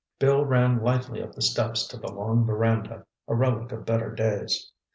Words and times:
Bill 0.17 0.43
ran 0.43 0.81
lightly 0.81 1.21
up 1.21 1.33
the 1.35 1.43
steps 1.43 1.85
to 1.89 1.95
the 1.97 2.07
long 2.11 2.43
veranda, 2.43 3.05
a 3.27 3.35
relic 3.35 3.71
of 3.71 3.85
better 3.85 4.09
days. 4.11 4.71